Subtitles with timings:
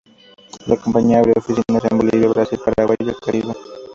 [0.65, 3.53] La compañía abrió oficinas en Bolivia, Brasil, Paraguay el Caribe.